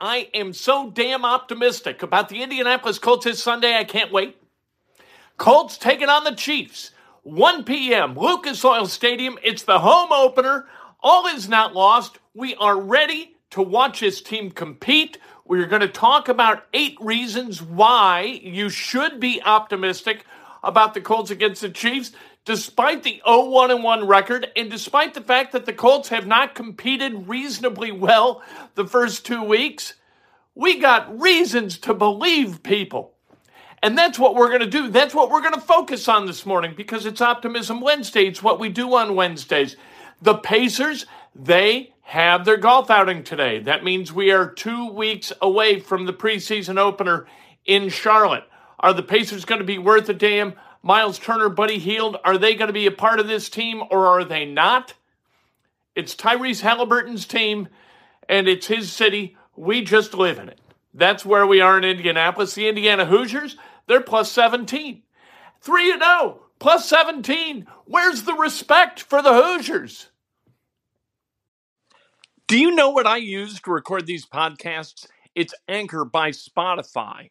I 0.00 0.30
am 0.32 0.54
so 0.54 0.90
damn 0.90 1.26
optimistic 1.26 2.02
about 2.02 2.30
the 2.30 2.42
Indianapolis 2.42 2.98
Colts 2.98 3.26
this 3.26 3.42
Sunday. 3.42 3.76
I 3.76 3.84
can't 3.84 4.10
wait. 4.10 4.38
Colts 5.36 5.76
taking 5.76 6.08
on 6.08 6.24
the 6.24 6.34
Chiefs. 6.34 6.92
1 7.22 7.64
p.m. 7.64 8.18
Lucas 8.18 8.64
Oil 8.64 8.86
Stadium. 8.86 9.38
It's 9.42 9.62
the 9.62 9.80
home 9.80 10.10
opener. 10.10 10.64
All 11.02 11.26
is 11.26 11.50
not 11.50 11.74
lost. 11.74 12.18
We 12.32 12.54
are 12.54 12.80
ready 12.80 13.36
to 13.50 13.60
watch 13.60 14.00
this 14.00 14.22
team 14.22 14.50
compete. 14.50 15.18
We're 15.44 15.66
going 15.66 15.82
to 15.82 15.88
talk 15.88 16.30
about 16.30 16.64
eight 16.72 16.96
reasons 16.98 17.60
why 17.60 18.40
you 18.42 18.70
should 18.70 19.20
be 19.20 19.42
optimistic 19.42 20.24
about 20.62 20.94
the 20.94 21.02
Colts 21.02 21.30
against 21.30 21.60
the 21.60 21.68
Chiefs, 21.68 22.12
despite 22.44 23.02
the 23.02 23.20
0 23.26 23.50
1 23.50 23.82
1 23.82 24.06
record, 24.06 24.48
and 24.56 24.70
despite 24.70 25.14
the 25.14 25.20
fact 25.20 25.52
that 25.52 25.66
the 25.66 25.72
Colts 25.72 26.08
have 26.08 26.26
not 26.26 26.54
competed 26.54 27.28
reasonably 27.28 27.92
well 27.92 28.42
the 28.74 28.86
first 28.86 29.24
two 29.24 29.42
weeks. 29.42 29.94
We 30.54 30.78
got 30.78 31.20
reasons 31.20 31.78
to 31.78 31.94
believe 31.94 32.62
people. 32.62 33.14
And 33.82 33.96
that's 33.96 34.18
what 34.18 34.34
we're 34.34 34.48
going 34.48 34.60
to 34.60 34.66
do. 34.66 34.88
That's 34.88 35.14
what 35.14 35.30
we're 35.30 35.40
going 35.40 35.54
to 35.54 35.60
focus 35.60 36.06
on 36.06 36.26
this 36.26 36.44
morning 36.44 36.74
because 36.76 37.06
it's 37.06 37.22
Optimism 37.22 37.80
Wednesday. 37.80 38.26
It's 38.26 38.42
what 38.42 38.60
we 38.60 38.68
do 38.68 38.94
on 38.94 39.14
Wednesdays. 39.14 39.76
The 40.20 40.34
Pacers, 40.34 41.06
they 41.34 41.94
have 42.02 42.44
their 42.44 42.58
golf 42.58 42.90
outing 42.90 43.22
today. 43.24 43.60
That 43.60 43.84
means 43.84 44.12
we 44.12 44.32
are 44.32 44.50
two 44.50 44.90
weeks 44.90 45.32
away 45.40 45.80
from 45.80 46.04
the 46.04 46.12
preseason 46.12 46.76
opener 46.76 47.26
in 47.64 47.88
Charlotte. 47.88 48.44
Are 48.80 48.92
the 48.92 49.02
Pacers 49.02 49.44
going 49.44 49.60
to 49.60 49.64
be 49.64 49.78
worth 49.78 50.08
a 50.08 50.14
damn? 50.14 50.54
Miles 50.82 51.18
Turner, 51.18 51.48
Buddy 51.48 51.78
Hield, 51.78 52.16
are 52.24 52.38
they 52.38 52.54
going 52.54 52.68
to 52.68 52.72
be 52.72 52.86
a 52.86 52.92
part 52.92 53.20
of 53.20 53.28
this 53.28 53.48
team 53.48 53.82
or 53.90 54.06
are 54.06 54.24
they 54.24 54.44
not? 54.44 54.94
It's 55.94 56.14
Tyrese 56.14 56.62
Halliburton's 56.62 57.26
team 57.26 57.68
and 58.28 58.48
it's 58.48 58.66
his 58.66 58.90
city. 58.90 59.36
We 59.56 59.82
just 59.82 60.14
live 60.14 60.38
in 60.38 60.48
it. 60.48 60.60
That's 60.94 61.24
where 61.24 61.46
we 61.46 61.60
are 61.60 61.76
in 61.76 61.84
Indianapolis. 61.84 62.54
The 62.54 62.68
Indiana 62.68 63.04
Hoosiers, 63.04 63.56
they're 63.86 64.00
plus 64.00 64.32
17. 64.32 65.02
3 65.60 65.98
0, 65.98 66.40
plus 66.58 66.88
17. 66.88 67.66
Where's 67.84 68.22
the 68.22 68.34
respect 68.34 69.00
for 69.00 69.20
the 69.20 69.34
Hoosiers? 69.34 70.08
Do 72.46 72.58
you 72.58 72.74
know 72.74 72.90
what 72.90 73.06
I 73.06 73.18
use 73.18 73.60
to 73.60 73.70
record 73.70 74.06
these 74.06 74.26
podcasts? 74.26 75.06
It's 75.34 75.54
Anchor 75.68 76.04
by 76.04 76.30
Spotify. 76.30 77.30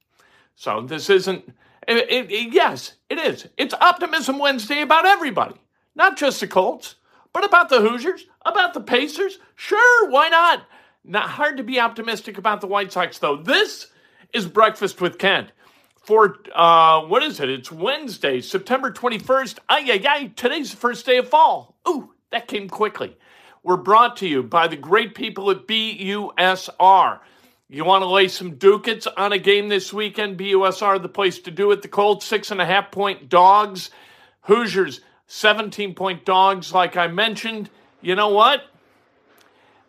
So 0.55 0.81
this 0.81 1.09
isn't, 1.09 1.47
it, 1.87 1.97
it, 2.09 2.31
it- 2.31 2.53
yes, 2.53 2.93
it 3.09 3.17
is. 3.19 3.47
It's 3.57 3.73
Optimism 3.73 4.37
Wednesday 4.39 4.81
about 4.81 5.05
everybody, 5.05 5.55
not 5.95 6.17
just 6.17 6.39
the 6.39 6.47
Colts, 6.47 6.95
but 7.33 7.45
about 7.45 7.69
the 7.69 7.81
Hoosiers, 7.81 8.25
about 8.45 8.73
the 8.73 8.81
Pacers. 8.81 9.39
Sure, 9.55 10.09
why 10.09 10.29
not? 10.29 10.63
Not 11.03 11.29
hard 11.29 11.57
to 11.57 11.63
be 11.63 11.79
optimistic 11.79 12.37
about 12.37 12.61
the 12.61 12.67
White 12.67 12.91
Sox, 12.91 13.17
though. 13.17 13.37
This 13.37 13.87
is 14.33 14.45
Breakfast 14.47 15.01
with 15.01 15.17
Kent. 15.17 15.51
For, 16.03 16.35
uh, 16.53 17.01
what 17.01 17.23
is 17.23 17.39
it? 17.39 17.49
It's 17.49 17.71
Wednesday, 17.71 18.41
September 18.41 18.91
21st. 18.91 19.59
Ay, 19.69 19.85
ay, 19.87 20.03
ay, 20.07 20.31
today's 20.35 20.71
the 20.71 20.77
first 20.77 21.05
day 21.05 21.17
of 21.17 21.29
fall. 21.29 21.75
Ooh, 21.87 22.13
that 22.31 22.47
came 22.47 22.67
quickly. 22.69 23.17
We're 23.63 23.77
brought 23.77 24.17
to 24.17 24.27
you 24.27 24.41
by 24.43 24.67
the 24.67 24.75
great 24.75 25.13
people 25.15 25.49
at 25.51 25.67
BUSR. 25.67 27.19
You 27.73 27.85
want 27.85 28.01
to 28.01 28.07
lay 28.07 28.27
some 28.27 28.55
ducats 28.55 29.07
on 29.07 29.31
a 29.31 29.37
game 29.37 29.69
this 29.69 29.93
weekend? 29.93 30.37
BUSR, 30.37 31.01
the 31.01 31.07
place 31.07 31.39
to 31.39 31.51
do 31.51 31.71
it. 31.71 31.81
The 31.81 31.87
Colts, 31.87 32.25
six 32.25 32.51
and 32.51 32.59
a 32.59 32.65
half 32.65 32.91
point 32.91 33.29
dogs. 33.29 33.91
Hoosiers, 34.41 34.99
17 35.27 35.95
point 35.95 36.25
dogs, 36.25 36.73
like 36.73 36.97
I 36.97 37.07
mentioned. 37.07 37.69
You 38.01 38.15
know 38.15 38.27
what? 38.27 38.63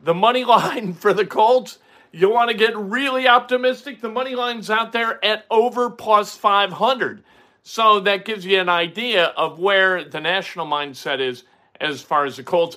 The 0.01 0.15
money 0.15 0.45
line 0.45 0.95
for 0.95 1.13
the 1.13 1.27
Colts, 1.27 1.79
you 2.13 2.31
want 2.31 2.53
to 2.53 2.57
get 2.57 2.77
really 2.77 3.27
optimistic? 3.27 4.01
The 4.01 4.09
money 4.09 4.37
line's 4.37 4.71
out 4.71 4.93
there 4.93 5.23
at 5.25 5.45
over 5.51 5.91
plus 5.91 6.37
500. 6.37 7.25
So 7.65 7.99
that 7.99 8.25
gives 8.25 8.47
you 8.47 8.61
an 8.61 8.69
idea 8.69 9.25
of 9.25 9.59
where 9.59 10.05
the 10.05 10.21
national 10.21 10.67
mindset 10.67 11.19
is 11.19 11.43
as 11.81 12.01
far 12.01 12.27
as 12.27 12.37
the 12.37 12.45
Colts. 12.45 12.77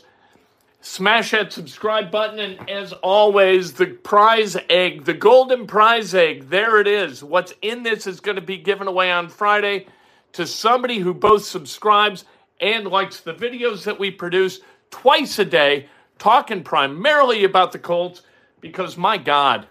Smash 0.85 1.31
that 1.31 1.51
subscribe 1.51 2.11
button, 2.11 2.37
and 2.37 2.69
as 2.69 2.93
always, 2.93 3.73
the 3.73 3.87
prize 3.87 4.55
egg, 4.69 5.05
the 5.05 5.15
golden 5.15 5.65
prize 5.65 6.13
egg, 6.13 6.47
there 6.49 6.79
it 6.79 6.85
is. 6.85 7.23
What's 7.23 7.55
in 7.63 7.81
this 7.81 8.05
is 8.05 8.19
going 8.19 8.35
to 8.35 8.41
be 8.41 8.57
given 8.57 8.87
away 8.87 9.11
on 9.11 9.27
Friday 9.27 9.87
to 10.33 10.45
somebody 10.45 10.99
who 10.99 11.11
both 11.11 11.43
subscribes 11.43 12.25
and 12.61 12.85
likes 12.85 13.19
the 13.19 13.33
videos 13.33 13.83
that 13.85 13.97
we 13.97 14.11
produce 14.11 14.59
twice 14.91 15.39
a 15.39 15.45
day, 15.45 15.89
talking 16.19 16.61
primarily 16.61 17.45
about 17.45 17.71
the 17.71 17.79
Colts, 17.79 18.21
because 18.61 18.95
my 18.95 19.17
God, 19.17 19.65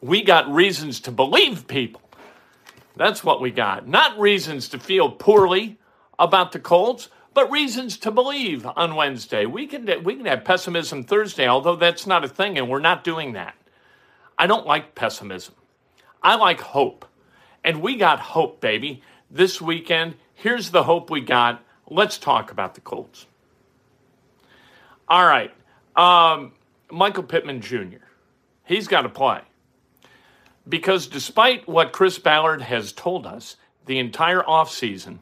we 0.00 0.22
got 0.22 0.48
reasons 0.48 1.00
to 1.00 1.10
believe 1.10 1.66
people. 1.66 2.02
That's 2.94 3.24
what 3.24 3.40
we 3.40 3.50
got. 3.50 3.88
Not 3.88 4.16
reasons 4.16 4.68
to 4.68 4.78
feel 4.78 5.10
poorly 5.10 5.76
about 6.20 6.52
the 6.52 6.60
Colts, 6.60 7.08
but 7.38 7.52
reasons 7.52 7.96
to 7.96 8.10
believe 8.10 8.66
on 8.66 8.96
Wednesday. 8.96 9.46
We 9.46 9.68
can 9.68 10.02
we 10.02 10.16
can 10.16 10.26
have 10.26 10.42
pessimism 10.42 11.04
Thursday, 11.04 11.46
although 11.46 11.76
that's 11.76 12.04
not 12.04 12.24
a 12.24 12.28
thing, 12.28 12.58
and 12.58 12.68
we're 12.68 12.80
not 12.80 13.04
doing 13.04 13.34
that. 13.34 13.54
I 14.36 14.48
don't 14.48 14.66
like 14.66 14.96
pessimism. 14.96 15.54
I 16.20 16.34
like 16.34 16.60
hope. 16.60 17.06
And 17.62 17.80
we 17.80 17.94
got 17.94 18.18
hope, 18.18 18.60
baby. 18.60 19.02
This 19.30 19.60
weekend, 19.60 20.16
here's 20.34 20.72
the 20.72 20.82
hope 20.82 21.10
we 21.10 21.20
got. 21.20 21.62
Let's 21.88 22.18
talk 22.18 22.50
about 22.50 22.74
the 22.74 22.80
Colts. 22.80 23.26
All 25.06 25.24
right. 25.24 25.52
Um, 25.94 26.50
Michael 26.90 27.22
Pittman 27.22 27.60
Jr., 27.60 28.02
he's 28.64 28.88
got 28.88 29.02
to 29.02 29.08
play. 29.08 29.42
Because 30.68 31.06
despite 31.06 31.68
what 31.68 31.92
Chris 31.92 32.18
Ballard 32.18 32.62
has 32.62 32.90
told 32.90 33.26
us 33.26 33.54
the 33.86 34.00
entire 34.00 34.42
offseason, 34.42 35.20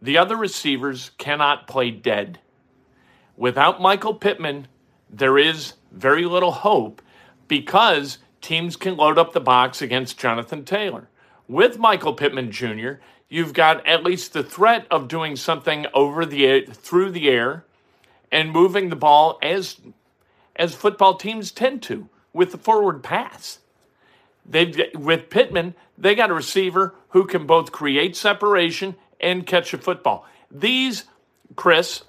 the 0.00 0.18
other 0.18 0.36
receivers 0.36 1.10
cannot 1.18 1.66
play 1.66 1.90
dead. 1.90 2.38
Without 3.36 3.80
Michael 3.80 4.14
Pittman, 4.14 4.66
there 5.08 5.38
is 5.38 5.74
very 5.92 6.24
little 6.24 6.52
hope 6.52 7.02
because 7.48 8.18
teams 8.40 8.76
can 8.76 8.96
load 8.96 9.18
up 9.18 9.32
the 9.32 9.40
box 9.40 9.82
against 9.82 10.18
Jonathan 10.18 10.64
Taylor. 10.64 11.08
With 11.48 11.78
Michael 11.78 12.14
Pittman 12.14 12.50
Jr., 12.50 12.92
you've 13.28 13.52
got 13.52 13.86
at 13.86 14.04
least 14.04 14.32
the 14.32 14.42
threat 14.42 14.86
of 14.90 15.08
doing 15.08 15.36
something 15.36 15.86
over 15.92 16.24
the 16.24 16.46
air, 16.46 16.62
through 16.66 17.10
the 17.10 17.28
air 17.28 17.64
and 18.30 18.50
moving 18.50 18.88
the 18.88 18.96
ball 18.96 19.38
as 19.42 19.80
as 20.56 20.74
football 20.74 21.14
teams 21.14 21.50
tend 21.50 21.82
to 21.82 22.08
with 22.32 22.52
the 22.52 22.58
forward 22.58 23.02
pass. 23.02 23.60
They've 24.44 24.78
with 24.94 25.30
Pittman, 25.30 25.74
they 25.96 26.14
got 26.14 26.30
a 26.30 26.34
receiver 26.34 26.94
who 27.10 27.26
can 27.26 27.46
both 27.46 27.72
create 27.72 28.16
separation 28.16 28.96
and 29.20 29.46
catch 29.46 29.72
a 29.74 29.78
football. 29.78 30.26
These, 30.50 31.04
Chris, 31.56 32.02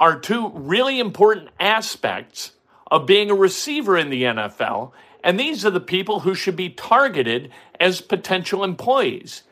are 0.00 0.18
two 0.18 0.50
really 0.50 0.98
important 0.98 1.48
aspects 1.60 2.52
of 2.90 3.06
being 3.06 3.30
a 3.30 3.34
receiver 3.34 3.96
in 3.96 4.10
the 4.10 4.24
NFL, 4.24 4.92
and 5.22 5.38
these 5.40 5.64
are 5.64 5.70
the 5.70 5.80
people 5.80 6.20
who 6.20 6.34
should 6.34 6.56
be 6.56 6.68
targeted 6.68 7.50
as 7.80 8.00
potential 8.00 8.62
employees. 8.62 9.42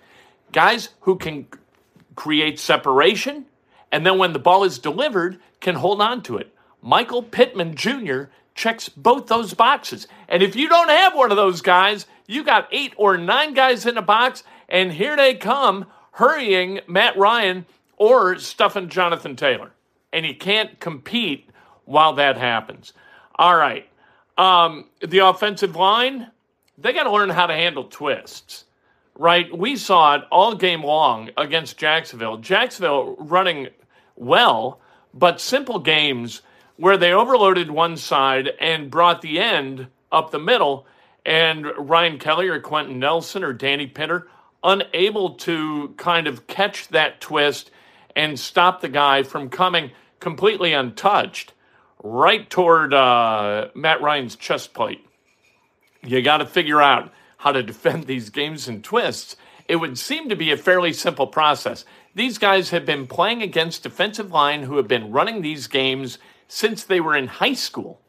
Guys 0.53 0.91
who 1.01 1.17
can 1.17 1.47
create 2.15 2.59
separation, 2.59 3.47
and 3.91 4.05
then 4.05 4.19
when 4.19 4.33
the 4.33 4.39
ball 4.39 4.65
is 4.65 4.79
delivered, 4.79 5.39
can 5.61 5.77
hold 5.77 6.01
on 6.03 6.23
to 6.23 6.37
it. 6.37 6.55
Michael 6.83 7.23
Pittman 7.23 7.75
Jr. 7.75 8.25
checks 8.55 8.89
both 8.89 9.29
those 9.29 9.55
boxes. 9.55 10.07
And 10.29 10.43
if 10.43 10.57
you 10.57 10.69
don't 10.69 10.91
have 10.91 11.15
one 11.15 11.31
of 11.31 11.37
those 11.37 11.63
guys, 11.63 12.07
you 12.27 12.45
got 12.45 12.69
eight 12.73 12.93
or 12.97 13.17
nine 13.17 13.55
guys 13.55 13.87
in 13.87 13.97
a 13.97 14.03
box, 14.03 14.43
and 14.69 14.93
here 14.93 15.17
they 15.17 15.35
come 15.35 15.87
hurrying 16.13 16.81
Matt 16.87 17.17
Ryan 17.17 17.67
or 17.97 18.39
stuffing 18.39 18.89
Jonathan 18.89 19.37
Taylor. 19.37 19.71
And 20.13 20.25
you 20.25 20.35
can't 20.35 20.79
compete 20.81 21.49
while 21.85 22.15
that 22.15 22.37
happens. 22.37 22.93
All 23.37 23.57
right. 23.57 23.89
Um, 24.39 24.87
the 25.01 25.19
offensive 25.19 25.77
line, 25.77 26.31
they 26.79 26.93
got 26.93 27.05
to 27.05 27.13
learn 27.13 27.31
how 27.31 27.47
to 27.47 27.55
handle 27.55 27.85
twists, 27.85 28.65
right? 29.19 29.57
We 29.57 29.77
saw 29.77 30.17
it 30.17 30.23
all 30.31 30.55
game 30.55 30.83
long 30.83 31.31
against 31.37 31.79
Jacksonville. 31.79 32.39
Jacksonville 32.39 33.17
running 33.19 33.69
well, 34.17 34.81
but 35.15 35.41
simple 35.41 35.79
games 35.79 36.43
where 36.77 36.97
they 36.97 37.13
overloaded 37.13 37.71
one 37.71 37.97
side 37.97 38.51
and 38.59 38.91
brought 38.91 39.23
the 39.23 39.39
end 39.39 39.87
up 40.11 40.31
the 40.31 40.39
middle, 40.39 40.87
and 41.25 41.67
Ryan 41.79 42.19
Kelly 42.19 42.49
or 42.49 42.61
Quenton 42.61 42.99
Nelson 42.99 43.45
or 43.45 43.53
Danny 43.53 43.87
Pinter 43.87 44.29
unable 44.65 45.31
to 45.31 45.95
kind 45.97 46.27
of 46.27 46.47
catch 46.47 46.89
that 46.89 47.21
twist 47.21 47.71
and 48.15 48.39
stop 48.39 48.81
the 48.81 48.89
guy 48.89 49.23
from 49.23 49.49
coming 49.49 49.91
completely 50.21 50.73
untouched 50.73 51.53
right 52.03 52.49
toward 52.51 52.95
uh, 52.95 53.69
Matt 53.75 54.01
Ryan's 54.01 54.37
chest 54.37 54.75
plate. 54.75 55.05
You 56.03 56.21
got 56.23 56.39
to 56.39 56.47
figure 56.47 56.83
out 56.83 57.13
how 57.39 57.53
to 57.53 57.63
defend 57.63 58.05
these 58.07 58.31
games 58.31 58.69
and 58.69 58.83
twists. 58.83 59.37
It 59.69 59.77
would 59.77 59.99
seem 59.99 60.29
to 60.29 60.37
be 60.37 60.51
a 60.53 60.57
fairly 60.57 60.93
simple 60.93 61.27
process. 61.27 61.85
These 62.15 62.39
guys 62.39 62.71
have 62.71 62.85
been 62.85 63.07
playing 63.07 63.43
against 63.43 63.83
defensive 63.83 64.33
line 64.33 64.65
who 64.65 64.77
have 64.77 64.89
been 64.89 65.13
running 65.13 65.43
these 65.43 65.67
games 65.67 66.19
since 66.47 66.85
they 66.85 67.01
were 67.01 67.17
in 67.17 67.27
high 67.27 67.55
school. 67.55 68.01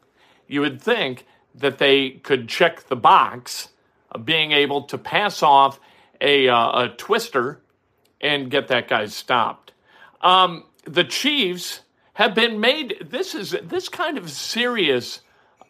You 0.46 0.60
would 0.60 0.80
think 0.80 1.26
that 1.54 1.78
they 1.78 2.10
could 2.10 2.48
check 2.48 2.88
the 2.88 2.96
box 2.96 3.68
of 4.10 4.24
being 4.24 4.52
able 4.52 4.82
to 4.82 4.98
pass 4.98 5.42
off 5.42 5.80
a, 6.24 6.48
uh, 6.48 6.84
a 6.84 6.88
twister 6.88 7.60
and 8.20 8.50
get 8.50 8.68
that 8.68 8.88
guy 8.88 9.06
stopped. 9.06 9.72
Um, 10.22 10.64
the 10.84 11.04
Chiefs 11.04 11.80
have 12.14 12.34
been 12.34 12.58
made. 12.58 12.96
This 13.10 13.34
is 13.34 13.54
this 13.62 13.88
kind 13.88 14.16
of 14.16 14.30
serious 14.30 15.20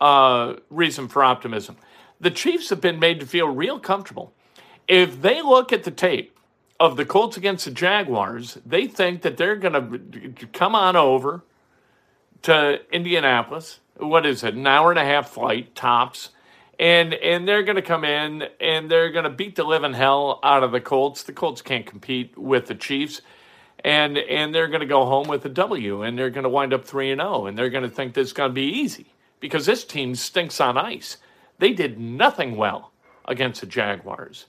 uh, 0.01 0.55
reason 0.71 1.09
for 1.09 1.25
optimism. 1.25 1.77
The 2.21 2.31
Chiefs 2.31 2.71
have 2.71 2.81
been 2.81 3.01
made 3.01 3.21
to 3.21 3.27
feel 3.27 3.49
real 3.49 3.81
comfortable. 3.81 4.33
If 4.87 5.21
they 5.21 5.43
look 5.43 5.73
at 5.73 5.83
the 5.83 5.91
tape 5.91 6.39
of 6.79 6.97
the 6.97 7.05
Colts 7.05 7.37
against 7.37 7.65
the 7.65 7.71
Jaguars, 7.71 8.59
they 8.65 8.87
think 8.87 9.23
that 9.23 9.37
they're 9.37 9.57
going 9.57 10.35
to 10.37 10.47
come 10.49 10.75
on 10.75 10.95
over 10.95 11.43
to 12.43 12.81
Indianapolis. 12.93 13.81
What 13.97 14.27
is 14.27 14.45
it? 14.45 14.55
An 14.55 14.67
hour 14.67 14.91
and 14.91 14.99
a 14.99 15.05
half 15.05 15.31
flight 15.31 15.75
tops 15.75 16.31
and 16.79 17.15
and 17.15 17.47
they're 17.47 17.63
going 17.63 17.77
to 17.77 17.83
come 17.83 18.05
in 18.05 18.45
and 18.61 18.91
they're 18.91 19.11
going 19.11 19.25
to 19.25 19.31
beat 19.31 19.57
the 19.57 19.65
living 19.65 19.93
hell 19.93 20.41
out 20.43 20.63
of 20.63 20.73
the 20.73 20.81
Colts. 20.81 21.23
The 21.23 21.33
Colts 21.33 21.63
can't 21.63 21.87
compete 21.87 22.37
with 22.37 22.67
the 22.67 22.75
Chiefs, 22.75 23.21
and 23.85 24.19
and 24.19 24.55
they're 24.55 24.69
going 24.69 24.81
to 24.81 24.87
go 24.87 25.05
home 25.05 25.29
with 25.29 25.45
a 25.45 25.49
W, 25.49 26.03
and 26.03 26.19
they're 26.19 26.31
going 26.31 26.45
to 26.45 26.51
wind 26.51 26.73
up 26.73 26.85
three 26.85 27.11
and 27.11 27.21
zero, 27.21 27.35
oh, 27.35 27.47
and 27.47 27.57
they're 27.57 27.71
going 27.71 27.85
to 27.85 27.91
think 27.91 28.15
this 28.15 28.29
is 28.29 28.33
going 28.33 28.51
to 28.51 28.55
be 28.55 28.67
easy 28.67 29.07
because 29.41 29.67
this 29.67 29.85
team 29.85 30.15
stinks 30.15 30.61
on 30.61 30.79
ice. 30.79 31.19
They 31.59 31.73
did 31.73 31.99
nothing 31.99 32.57
well 32.57 32.93
against 33.27 33.61
the 33.61 33.67
Jaguars. 33.67 34.47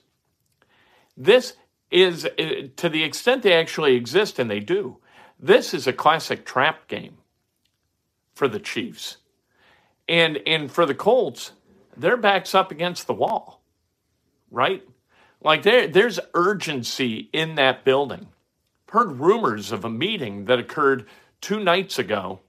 This 1.16 1.54
is 1.90 2.24
uh, 2.24 2.68
to 2.76 2.88
the 2.88 3.04
extent 3.04 3.42
they 3.42 3.54
actually 3.54 3.94
exist, 3.94 4.38
and 4.38 4.50
they 4.50 4.60
do. 4.60 4.98
This 5.38 5.74
is 5.74 5.86
a 5.86 5.92
classic 5.92 6.46
trap 6.46 6.88
game 6.88 7.18
for 8.34 8.48
the 8.48 8.60
Chiefs. 8.60 9.18
And 10.08 10.38
and 10.46 10.70
for 10.70 10.86
the 10.86 10.94
Colts, 10.94 11.52
their 11.96 12.16
back's 12.16 12.54
up 12.54 12.70
against 12.70 13.06
the 13.06 13.14
wall, 13.14 13.62
right? 14.50 14.82
Like 15.40 15.62
there, 15.62 15.86
there's 15.86 16.20
urgency 16.34 17.28
in 17.32 17.54
that 17.56 17.84
building. 17.84 18.28
Heard 18.90 19.18
rumors 19.18 19.72
of 19.72 19.84
a 19.84 19.90
meeting 19.90 20.46
that 20.46 20.58
occurred 20.58 21.06
two 21.40 21.60
nights 21.60 21.98
ago, 21.98 22.40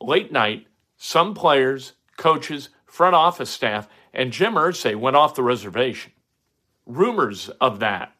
late 0.00 0.32
night. 0.32 0.66
Some 0.96 1.34
players, 1.34 1.92
coaches, 2.16 2.68
front 2.86 3.14
office 3.14 3.50
staff, 3.50 3.88
and 4.12 4.32
Jim 4.32 4.54
Irsay 4.54 4.94
went 4.94 5.16
off 5.16 5.34
the 5.34 5.42
reservation. 5.42 6.12
Rumors 6.86 7.48
of 7.60 7.80
that, 7.80 8.12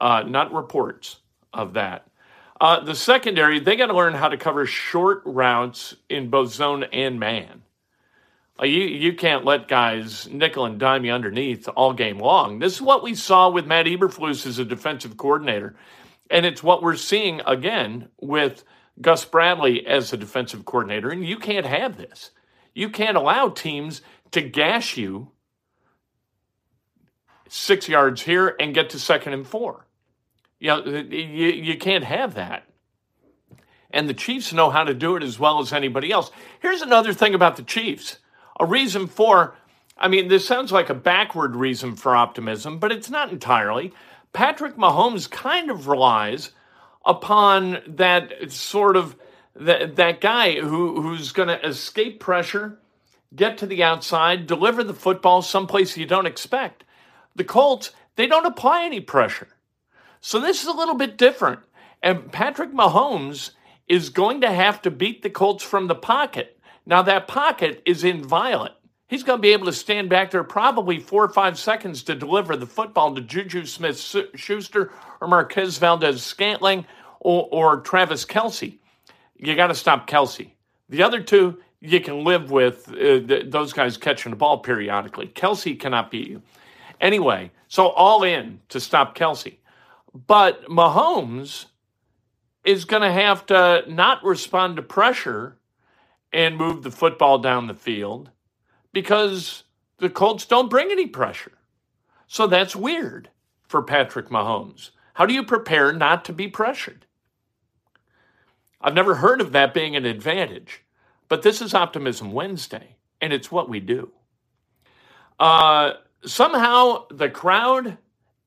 uh, 0.00 0.22
not 0.26 0.52
reports 0.52 1.18
of 1.52 1.74
that. 1.74 2.06
Uh, 2.60 2.80
the 2.80 2.94
secondary, 2.94 3.60
they 3.60 3.76
got 3.76 3.86
to 3.86 3.96
learn 3.96 4.14
how 4.14 4.28
to 4.28 4.36
cover 4.36 4.66
short 4.66 5.22
routes 5.24 5.94
in 6.08 6.30
both 6.30 6.52
zone 6.52 6.84
and 6.84 7.20
man. 7.20 7.62
Uh, 8.60 8.64
you 8.64 8.84
you 8.84 9.12
can't 9.12 9.44
let 9.44 9.68
guys 9.68 10.28
nickel 10.30 10.64
and 10.64 10.78
dime 10.78 11.04
you 11.04 11.12
underneath 11.12 11.68
all 11.76 11.92
game 11.92 12.18
long. 12.18 12.58
This 12.58 12.74
is 12.74 12.82
what 12.82 13.02
we 13.02 13.14
saw 13.14 13.50
with 13.50 13.66
Matt 13.66 13.86
Eberflus 13.86 14.46
as 14.46 14.58
a 14.58 14.64
defensive 14.64 15.16
coordinator, 15.16 15.76
and 16.30 16.46
it's 16.46 16.62
what 16.62 16.82
we're 16.82 16.96
seeing 16.96 17.40
again 17.46 18.08
with 18.20 18.64
Gus 19.00 19.24
Bradley 19.24 19.86
as 19.86 20.12
a 20.12 20.16
defensive 20.16 20.64
coordinator. 20.64 21.10
And 21.10 21.24
you 21.24 21.36
can't 21.36 21.66
have 21.66 21.96
this. 21.96 22.30
You 22.74 22.88
can't 22.88 23.16
allow 23.16 23.48
teams 23.48 24.00
to 24.32 24.40
gash 24.40 24.96
you 24.96 25.30
six 27.48 27.88
yards 27.88 28.22
here 28.22 28.56
and 28.58 28.74
get 28.74 28.90
to 28.90 28.98
second 28.98 29.34
and 29.34 29.46
four. 29.46 29.86
You, 30.58 30.72
uh, 30.72 30.80
know, 30.80 30.90
you, 30.90 31.48
you 31.48 31.76
can't 31.76 32.04
have 32.04 32.34
that. 32.34 32.64
And 33.90 34.08
the 34.08 34.14
Chiefs 34.14 34.52
know 34.52 34.70
how 34.70 34.84
to 34.84 34.94
do 34.94 35.16
it 35.16 35.22
as 35.22 35.38
well 35.38 35.60
as 35.60 35.72
anybody 35.72 36.10
else. 36.10 36.30
Here's 36.60 36.82
another 36.82 37.12
thing 37.12 37.34
about 37.34 37.56
the 37.56 37.62
Chiefs 37.62 38.18
a 38.58 38.66
reason 38.66 39.06
for, 39.06 39.56
I 39.96 40.08
mean, 40.08 40.28
this 40.28 40.46
sounds 40.46 40.72
like 40.72 40.90
a 40.90 40.94
backward 40.94 41.56
reason 41.56 41.96
for 41.96 42.16
optimism, 42.16 42.78
but 42.78 42.92
it's 42.92 43.10
not 43.10 43.30
entirely. 43.30 43.92
Patrick 44.32 44.76
Mahomes 44.76 45.30
kind 45.30 45.70
of 45.70 45.88
relies 45.88 46.50
upon 47.04 47.78
that 47.86 48.50
sort 48.50 48.96
of 48.96 49.16
that, 49.54 49.96
that 49.96 50.20
guy 50.20 50.60
who, 50.60 51.00
who's 51.00 51.32
going 51.32 51.48
to 51.48 51.66
escape 51.66 52.20
pressure, 52.20 52.78
get 53.34 53.58
to 53.58 53.66
the 53.66 53.82
outside, 53.82 54.46
deliver 54.46 54.84
the 54.84 54.94
football 54.94 55.42
someplace 55.42 55.96
you 55.96 56.06
don't 56.06 56.26
expect. 56.26 56.84
The 57.34 57.44
Colts, 57.44 57.92
they 58.16 58.26
don't 58.26 58.46
apply 58.46 58.84
any 58.84 59.00
pressure. 59.00 59.48
So 60.20 60.40
this 60.40 60.62
is 60.62 60.68
a 60.68 60.76
little 60.76 60.94
bit 60.94 61.16
different. 61.16 61.60
And 62.02 62.30
Patrick 62.30 62.72
Mahomes 62.72 63.52
is 63.88 64.10
going 64.10 64.40
to 64.42 64.52
have 64.52 64.82
to 64.82 64.90
beat 64.90 65.22
the 65.22 65.30
Colts 65.30 65.62
from 65.62 65.86
the 65.86 65.94
pocket. 65.94 66.55
Now, 66.86 67.02
that 67.02 67.26
pocket 67.26 67.82
is 67.84 68.04
inviolate. 68.04 68.72
He's 69.08 69.22
going 69.22 69.38
to 69.38 69.42
be 69.42 69.52
able 69.52 69.66
to 69.66 69.72
stand 69.72 70.08
back 70.08 70.30
there 70.30 70.42
probably 70.42 70.98
four 70.98 71.24
or 71.24 71.28
five 71.28 71.58
seconds 71.58 72.02
to 72.04 72.14
deliver 72.14 72.56
the 72.56 72.66
football 72.66 73.14
to 73.14 73.20
Juju 73.20 73.66
Smith 73.66 73.98
Schuster 74.34 74.92
or 75.20 75.28
Marquez 75.28 75.78
Valdes 75.78 76.22
Scantling 76.22 76.86
or, 77.20 77.48
or 77.52 77.80
Travis 77.80 78.24
Kelce. 78.24 78.78
You 79.36 79.54
got 79.54 79.68
to 79.68 79.74
stop 79.74 80.08
Kelce. 80.08 80.50
The 80.88 81.02
other 81.02 81.20
two, 81.20 81.58
you 81.80 82.00
can 82.00 82.24
live 82.24 82.50
with 82.50 82.88
uh, 82.88 83.20
th- 83.20 83.50
those 83.50 83.72
guys 83.72 83.96
catching 83.96 84.30
the 84.30 84.36
ball 84.36 84.58
periodically. 84.58 85.28
Kelce 85.28 85.78
cannot 85.78 86.10
beat 86.10 86.28
you. 86.28 86.42
Anyway, 87.00 87.50
so 87.68 87.88
all 87.88 88.22
in 88.22 88.60
to 88.70 88.80
stop 88.80 89.16
Kelce. 89.16 89.56
But 90.26 90.64
Mahomes 90.66 91.66
is 92.64 92.84
going 92.84 93.02
to 93.02 93.12
have 93.12 93.46
to 93.46 93.84
not 93.86 94.24
respond 94.24 94.76
to 94.76 94.82
pressure 94.82 95.58
and 96.36 96.54
move 96.54 96.82
the 96.82 96.90
football 96.90 97.38
down 97.38 97.66
the 97.66 97.72
field 97.72 98.30
because 98.92 99.62
the 99.96 100.10
Colts 100.10 100.44
don't 100.44 100.68
bring 100.68 100.90
any 100.90 101.06
pressure. 101.06 101.52
So 102.26 102.46
that's 102.46 102.76
weird 102.76 103.30
for 103.66 103.82
Patrick 103.82 104.28
Mahomes. 104.28 104.90
How 105.14 105.24
do 105.24 105.32
you 105.32 105.42
prepare 105.42 105.94
not 105.94 106.26
to 106.26 106.34
be 106.34 106.46
pressured? 106.46 107.06
I've 108.82 108.92
never 108.92 109.14
heard 109.14 109.40
of 109.40 109.52
that 109.52 109.72
being 109.72 109.96
an 109.96 110.04
advantage, 110.04 110.82
but 111.28 111.40
this 111.40 111.62
is 111.62 111.72
Optimism 111.72 112.32
Wednesday, 112.32 112.96
and 113.22 113.32
it's 113.32 113.50
what 113.50 113.70
we 113.70 113.80
do. 113.80 114.12
Uh, 115.40 115.92
somehow 116.26 117.06
the 117.08 117.30
crowd 117.30 117.96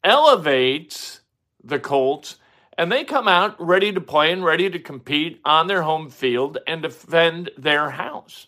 elevates 0.04 1.22
the 1.64 1.80
Colts 1.80 2.36
and 2.80 2.90
they 2.90 3.04
come 3.04 3.28
out 3.28 3.60
ready 3.60 3.92
to 3.92 4.00
play 4.00 4.32
and 4.32 4.42
ready 4.42 4.70
to 4.70 4.80
compete 4.80 5.42
on 5.44 5.68
their 5.68 5.82
home 5.82 6.10
field 6.10 6.58
and 6.66 6.82
defend 6.82 7.50
their 7.58 7.90
house. 7.90 8.48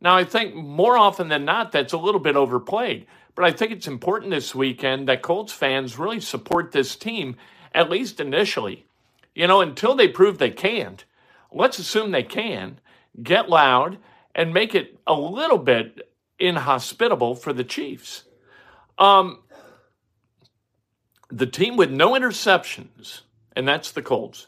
Now, 0.00 0.14
I 0.14 0.22
think 0.22 0.54
more 0.54 0.96
often 0.96 1.26
than 1.26 1.44
not, 1.44 1.72
that's 1.72 1.92
a 1.92 1.98
little 1.98 2.20
bit 2.20 2.36
overplayed. 2.36 3.04
But 3.34 3.44
I 3.44 3.50
think 3.50 3.72
it's 3.72 3.88
important 3.88 4.30
this 4.30 4.54
weekend 4.54 5.08
that 5.08 5.22
Colts 5.22 5.52
fans 5.52 5.98
really 5.98 6.20
support 6.20 6.70
this 6.70 6.94
team, 6.94 7.34
at 7.74 7.90
least 7.90 8.20
initially. 8.20 8.86
You 9.34 9.48
know, 9.48 9.60
until 9.60 9.96
they 9.96 10.06
prove 10.06 10.38
they 10.38 10.50
can't, 10.50 11.04
let's 11.50 11.80
assume 11.80 12.12
they 12.12 12.22
can, 12.22 12.78
get 13.20 13.50
loud, 13.50 13.98
and 14.36 14.54
make 14.54 14.72
it 14.72 15.00
a 15.04 15.14
little 15.14 15.58
bit 15.58 16.08
inhospitable 16.38 17.34
for 17.34 17.52
the 17.52 17.64
Chiefs. 17.64 18.22
Um, 18.98 19.40
the 21.28 21.46
team 21.46 21.76
with 21.76 21.90
no 21.90 22.12
interceptions, 22.12 23.22
and 23.54 23.66
that's 23.66 23.92
the 23.92 24.02
Colts, 24.02 24.46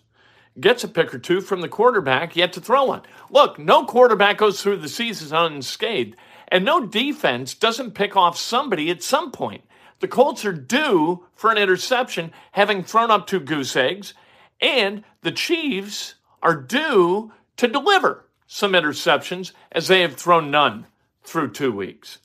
gets 0.60 0.84
a 0.84 0.88
pick 0.88 1.14
or 1.14 1.18
two 1.18 1.40
from 1.40 1.60
the 1.60 1.68
quarterback 1.68 2.36
yet 2.36 2.52
to 2.52 2.60
throw 2.60 2.84
one. 2.84 3.02
Look, 3.30 3.58
no 3.58 3.84
quarterback 3.84 4.38
goes 4.38 4.62
through 4.62 4.78
the 4.78 4.88
season 4.88 5.36
unscathed, 5.36 6.16
and 6.48 6.64
no 6.64 6.86
defense 6.86 7.54
doesn't 7.54 7.94
pick 7.94 8.16
off 8.16 8.38
somebody 8.38 8.90
at 8.90 9.02
some 9.02 9.30
point. 9.30 9.64
The 10.00 10.08
Colts 10.08 10.44
are 10.44 10.52
due 10.52 11.26
for 11.34 11.50
an 11.50 11.58
interception, 11.58 12.32
having 12.52 12.82
thrown 12.82 13.10
up 13.10 13.26
two 13.26 13.40
goose 13.40 13.74
eggs, 13.76 14.14
and 14.60 15.02
the 15.22 15.32
Chiefs 15.32 16.14
are 16.42 16.56
due 16.56 17.32
to 17.56 17.68
deliver 17.68 18.26
some 18.46 18.72
interceptions 18.72 19.52
as 19.72 19.88
they 19.88 20.02
have 20.02 20.14
thrown 20.14 20.50
none 20.50 20.86
through 21.22 21.50
two 21.50 21.72
weeks. 21.72 22.18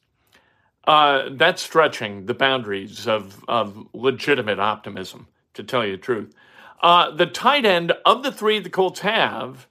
Uh, 0.86 1.30
that's 1.32 1.62
stretching 1.62 2.26
the 2.26 2.34
boundaries 2.34 3.08
of, 3.08 3.44
of 3.48 3.88
legitimate 3.94 4.60
optimism, 4.60 5.28
to 5.54 5.64
tell 5.64 5.86
you 5.86 5.94
the 5.94 5.98
truth. 5.98 6.34
Uh, 6.82 7.12
the 7.12 7.26
tight 7.26 7.66
end 7.66 7.94
of 8.06 8.24
the 8.24 8.32
three 8.32 8.60
the 8.60 8.70
Colts 8.70 9.02
have 9.02 9.68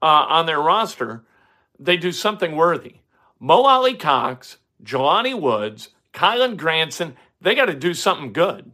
uh, 0.00 0.06
on 0.28 0.46
their 0.46 0.60
roster, 0.60 1.24
they 1.78 1.96
do 1.96 2.12
something 2.12 2.54
worthy. 2.54 2.96
Mo 3.40 3.62
Alie 3.62 3.96
Cox, 3.96 4.58
Jelani 4.82 5.38
Woods, 5.38 5.90
Kylen 6.12 6.56
Granson, 6.56 7.16
they 7.40 7.54
got 7.54 7.66
to 7.66 7.74
do 7.74 7.92
something 7.92 8.32
good. 8.32 8.70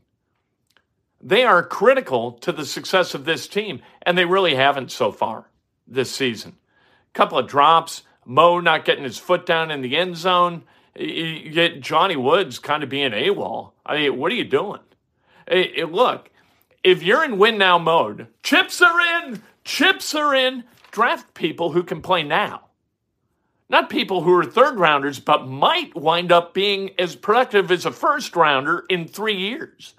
They 1.21 1.45
are 1.45 1.63
critical 1.63 2.33
to 2.33 2.53
the 2.53 2.65
success 2.65 3.15
of 3.15 3.25
this 3.25 3.47
team, 3.47 3.81
and 4.03 4.17
they 4.17 4.25
really 4.25 4.55
haven't 4.55 4.91
so 4.91 5.13
far 5.13 5.51
this 5.87 6.11
season. 6.11 6.57
A 7.13 7.19
couple 7.19 7.39
of 7.39 7.49
drops, 7.49 8.03
Mo 8.25 8.61
not 8.61 8.85
getting 8.85 9.05
his 9.05 9.19
foot 9.19 9.45
down 9.45 9.71
in 9.71 9.81
the 9.81 9.97
end 9.97 10.17
zone. 10.17 10.63
You 10.95 11.51
get 11.51 11.81
Johnny 11.81 12.17
Woods 12.17 12.59
kind 12.59 12.83
of 12.83 12.89
being 12.89 13.13
AWOL. 13.13 13.73
I 13.85 13.97
mean, 13.97 14.19
what 14.19 14.31
are 14.33 14.37
you 14.37 14.45
doing? 14.45 14.81
Hey, 15.49 15.85
look, 15.85 16.31
if 16.83 17.03
you're 17.03 17.25
in 17.25 17.39
win 17.39 17.59
now 17.59 17.79
mode, 17.79 18.27
chips 18.43 18.81
are 18.81 19.01
in, 19.01 19.43
chips 19.65 20.15
are 20.15 20.35
in. 20.35 20.65
Draft 20.91 21.35
people 21.35 21.73
who 21.73 21.83
can 21.83 22.03
play 22.03 22.23
now. 22.23 22.63
Not 23.69 23.89
people 23.89 24.23
who 24.23 24.35
are 24.35 24.45
third 24.45 24.79
rounders, 24.81 25.21
but 25.21 25.47
might 25.47 25.95
wind 25.95 26.33
up 26.33 26.53
being 26.53 26.91
as 26.99 27.15
productive 27.15 27.71
as 27.71 27.87
a 27.87 27.93
first 27.93 28.35
rounder 28.35 28.85
in 28.89 29.07
three 29.07 29.37
years. 29.37 29.95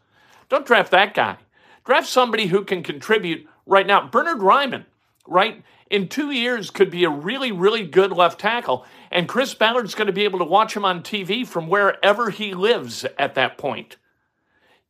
Don't 0.49 0.65
draft 0.65 0.91
that 0.91 1.13
guy. 1.13 1.37
Draft 1.85 2.07
somebody 2.07 2.47
who 2.47 2.65
can 2.65 2.83
contribute 2.83 3.47
right 3.65 3.87
now. 3.87 4.05
Bernhard 4.07 4.39
Raimann, 4.39 4.85
right? 5.25 5.63
In 5.89 6.09
two 6.09 6.31
years, 6.31 6.69
could 6.69 6.91
be 6.91 7.05
a 7.05 7.09
really, 7.09 7.53
really 7.53 7.87
good 7.87 8.11
left 8.11 8.41
tackle. 8.41 8.85
And 9.09 9.29
Chris 9.29 9.53
Ballard's 9.53 9.95
going 9.95 10.07
to 10.07 10.13
be 10.13 10.25
able 10.25 10.39
to 10.39 10.45
watch 10.45 10.75
him 10.75 10.83
on 10.83 11.01
TV 11.01 11.47
from 11.47 11.69
wherever 11.69 12.29
he 12.29 12.53
lives 12.53 13.05
at 13.17 13.35
that 13.35 13.57
point. 13.57 13.95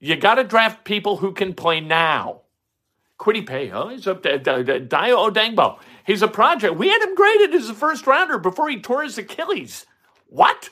You 0.02 0.16
got 0.16 0.36
to 0.36 0.44
draft 0.44 0.84
people 0.84 1.18
who 1.18 1.32
can 1.32 1.54
play 1.54 1.80
now. 1.80 2.42
Kwity 3.20 3.46
Paye, 3.46 3.72
oh, 3.72 3.90
he's 3.90 4.08
up 4.08 4.24
there. 4.24 4.40
Dayo 4.40 5.32
Odeyingbo, 5.32 5.78
he's 6.08 6.24
a 6.24 6.28
project. 6.28 6.76
We 6.76 6.90
had 6.90 7.04
him 7.04 7.14
graded 7.14 7.54
as 7.54 7.70
a 7.70 7.76
first 7.76 8.08
rounder 8.08 8.40
before 8.40 8.68
he 8.68 8.82
tore 8.82 9.04
his 9.04 9.20
Achilles. 9.20 9.86
What? 10.26 10.72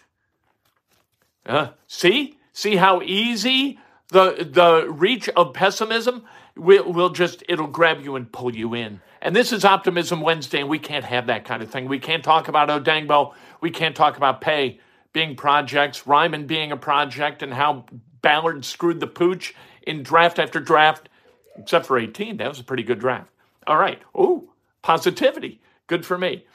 Uh, 1.45 1.69
see? 1.85 2.39
See 2.53 2.75
how 2.75 3.03
easy 3.03 3.79
the 4.07 4.49
the 4.51 4.91
reach 4.91 5.29
of 5.29 5.53
pessimism 5.53 6.23
will 6.55 6.91
will 6.91 7.11
just 7.11 7.43
it'll 7.47 7.67
grab 7.67 8.01
you 8.01 8.15
and 8.15 8.31
pull 8.31 8.55
you 8.55 8.73
in. 8.73 8.99
And 9.21 9.35
this 9.35 9.53
is 9.53 9.63
Optimism 9.63 10.21
Wednesday, 10.21 10.61
and 10.61 10.69
we 10.69 10.79
can't 10.79 11.05
have 11.05 11.27
that 11.27 11.45
kind 11.45 11.61
of 11.61 11.69
thing. 11.69 11.87
We 11.87 11.99
can't 11.99 12.23
talk 12.23 12.47
about 12.47 12.69
Odeyingbo. 12.69 13.33
We 13.61 13.69
can't 13.69 13.95
talk 13.95 14.17
about 14.17 14.41
Paye 14.41 14.79
being 15.13 15.35
projects, 15.35 16.03
Raimann 16.03 16.47
being 16.47 16.71
a 16.71 16.77
project, 16.77 17.43
and 17.43 17.53
how 17.53 17.85
Ballard 18.21 18.65
screwed 18.65 18.99
the 18.99 19.07
pooch 19.07 19.53
in 19.83 20.03
draft 20.03 20.39
after 20.39 20.59
draft, 20.59 21.09
except 21.57 21.85
for 21.85 21.97
18. 21.97 22.37
That 22.37 22.49
was 22.49 22.59
a 22.59 22.63
pretty 22.63 22.83
good 22.83 22.99
draft. 22.99 23.29
All 23.67 23.77
right. 23.77 24.01
Ooh, 24.17 24.49
positivity. 24.81 25.61
Good 25.87 26.05
for 26.05 26.17
me. 26.17 26.45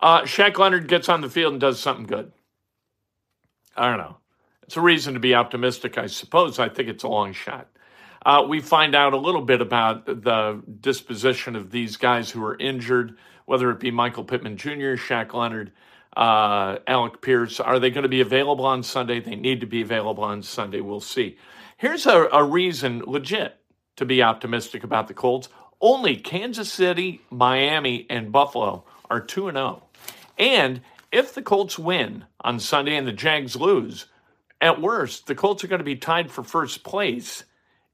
Uh, 0.00 0.22
Shaq 0.22 0.58
Leonard 0.58 0.88
gets 0.88 1.08
on 1.08 1.20
the 1.20 1.30
field 1.30 1.52
and 1.52 1.60
does 1.60 1.78
something 1.78 2.06
good. 2.06 2.32
I 3.76 3.88
don't 3.88 3.98
know. 3.98 4.16
It's 4.64 4.76
a 4.76 4.80
reason 4.80 5.14
to 5.14 5.20
be 5.20 5.34
optimistic, 5.34 5.98
I 5.98 6.06
suppose. 6.06 6.58
I 6.58 6.68
think 6.68 6.88
it's 6.88 7.04
a 7.04 7.08
long 7.08 7.32
shot. 7.32 7.68
Uh, 8.24 8.44
we 8.48 8.60
find 8.60 8.94
out 8.94 9.14
a 9.14 9.18
little 9.18 9.42
bit 9.42 9.60
about 9.60 10.06
the 10.06 10.62
disposition 10.80 11.56
of 11.56 11.70
these 11.70 11.96
guys 11.96 12.30
who 12.30 12.44
are 12.44 12.56
injured, 12.56 13.16
whether 13.46 13.70
it 13.70 13.80
be 13.80 13.90
Michael 13.90 14.24
Pittman 14.24 14.56
Jr., 14.56 14.96
Shaq 14.96 15.34
Leonard, 15.34 15.72
uh, 16.16 16.78
Alec 16.86 17.20
Pierce. 17.20 17.60
Are 17.60 17.78
they 17.78 17.90
going 17.90 18.02
to 18.02 18.08
be 18.08 18.20
available 18.20 18.64
on 18.64 18.82
Sunday? 18.82 19.20
They 19.20 19.36
need 19.36 19.60
to 19.60 19.66
be 19.66 19.82
available 19.82 20.24
on 20.24 20.42
Sunday. 20.42 20.80
We'll 20.80 21.00
see. 21.00 21.36
Here's 21.76 22.06
a, 22.06 22.28
a 22.32 22.44
reason, 22.44 23.02
legit, 23.06 23.56
to 23.96 24.04
be 24.04 24.22
optimistic 24.22 24.84
about 24.84 25.08
the 25.08 25.14
Colts. 25.14 25.48
Only 25.80 26.16
Kansas 26.16 26.72
City, 26.72 27.22
Miami, 27.30 28.06
and 28.08 28.30
Buffalo 28.30 28.84
are 29.10 29.20
2 29.20 29.50
0. 29.50 29.82
And 30.38 30.80
if 31.10 31.34
the 31.34 31.42
Colts 31.42 31.78
win 31.78 32.24
on 32.40 32.60
Sunday 32.60 32.96
and 32.96 33.06
the 33.06 33.12
Jags 33.12 33.56
lose, 33.56 34.06
at 34.60 34.80
worst, 34.80 35.26
the 35.26 35.34
Colts 35.34 35.64
are 35.64 35.68
going 35.68 35.80
to 35.80 35.84
be 35.84 35.96
tied 35.96 36.30
for 36.30 36.44
first 36.44 36.84
place 36.84 37.44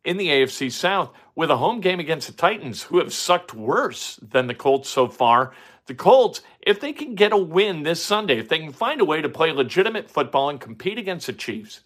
in 0.05 0.19
the 0.19 0.29
AFC 0.29 0.71
South 0.71 1.11
with 1.35 1.51
a 1.51 1.57
home 1.57 1.81
game 1.81 1.99
against 1.99 2.27
the 2.27 2.35
Titans, 2.35 2.83
who 2.83 2.99
have 2.99 3.13
sucked 3.13 3.55
worse 3.55 4.17
than 4.17 4.47
the 4.47 4.55
Colts 4.55 4.89
so 4.89 5.09
far. 5.09 5.53
The 5.89 5.95
Colts, 5.95 6.43
if 6.61 6.81
they 6.81 6.93
can 6.93 7.15
get 7.15 7.33
a 7.33 7.39
win 7.39 7.83
this 7.83 8.05
Sunday, 8.05 8.39
if 8.39 8.51
they 8.51 8.59
can 8.59 8.73
find 8.73 9.01
a 9.01 9.07
way 9.07 9.23
to 9.23 9.29
play 9.29 9.51
legitimate 9.53 10.11
football 10.11 10.51
and 10.51 10.61
compete 10.61 10.99
against 10.99 11.27
the 11.27 11.33
Chiefs, 11.33 11.81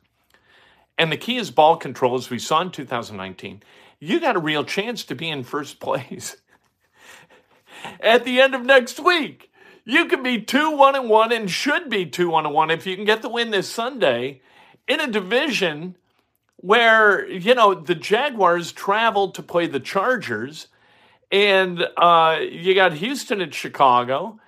and 0.99 1.11
the 1.11 1.17
key 1.17 1.37
is 1.37 1.53
ball 1.53 1.77
control, 1.77 2.17
as 2.17 2.29
we 2.29 2.41
saw 2.41 2.61
in 2.61 2.73
2019, 2.73 3.63
you 4.01 4.19
got 4.19 4.35
a 4.35 4.41
real 4.41 4.65
chance 4.65 5.05
to 5.05 5.15
be 5.15 5.31
in 5.31 5.45
first 5.45 5.79
place. 5.81 6.37
At 8.01 8.25
the 8.25 8.41
end 8.41 8.55
of 8.55 8.65
next 8.65 8.99
week. 9.01 9.49
You 9.85 10.07
could 10.07 10.23
be 10.23 10.41
2 10.41 10.77
1 10.77 10.95
and 10.95 11.09
1 11.09 11.33
and 11.33 11.51
should 11.51 11.89
be 11.89 12.07
2 12.07 12.29
1 12.29 12.47
and 12.47 12.55
1 12.55 12.71
if 12.71 12.87
you 12.87 12.95
can 12.97 13.05
get 13.05 13.23
the 13.23 13.29
win 13.29 13.51
this 13.51 13.69
Sunday 13.69 14.41
in 14.87 15.01
a 15.01 15.11
division 15.11 15.97
where, 16.57 17.29
you 17.29 17.55
know, 17.55 17.75
the 17.75 17.97
Jaguars 17.97 18.71
traveled 18.71 19.35
to 19.35 19.43
play 19.43 19.67
the 19.67 19.81
Chargers, 19.81 20.69
and 21.33 21.89
uh, 21.97 22.41
you 22.43 22.75
got 22.75 22.93
Houston 22.93 23.41
at 23.41 23.55
Chicago, 23.55 24.39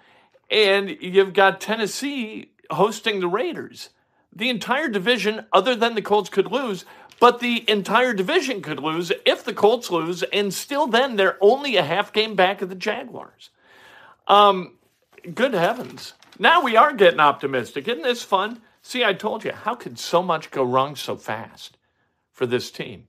and 0.51 0.91
you've 1.01 1.33
got 1.33 1.61
Tennessee 1.61 2.51
hosting 2.71 3.21
the 3.21 3.27
Raiders. 3.27 3.89
The 4.37 4.51
entire 4.51 4.89
division, 4.89 5.47
other 5.53 5.75
than 5.75 5.95
the 5.95 6.03
Colts, 6.03 6.29
could 6.29 6.53
lose, 6.53 6.85
but 7.21 7.41
the 7.41 7.69
entire 7.71 8.13
division 8.13 8.61
could 8.61 8.81
lose 8.81 9.11
if 9.25 9.45
the 9.45 9.55
Colts 9.55 9.91
lose, 9.91 10.23
and 10.25 10.53
still 10.53 10.87
then 10.87 11.17
they're 11.17 11.39
only 11.41 11.77
a 11.77 11.83
half 11.83 12.13
game 12.13 12.35
back 12.35 12.61
of 12.61 12.69
the 12.69 12.75
Jaguars. 12.75 13.49
Um, 14.29 14.75
good 15.35 15.55
heavens. 15.55 16.13
Now 16.39 16.63
we 16.63 16.77
are 16.77 16.93
getting 16.93 17.21
optimistic. 17.21 17.89
Isn't 17.89 18.03
this 18.03 18.23
fun? 18.23 18.61
See, 18.83 19.05
I 19.05 19.15
told 19.15 19.45
you, 19.45 19.53
how 19.53 19.75
could 19.75 19.99
so 19.99 20.23
much 20.23 20.51
go 20.51 20.63
wrong 20.63 20.97
so 20.97 21.17
fast 21.17 21.79
for 22.33 22.45
this 22.45 22.71
team? 22.71 23.09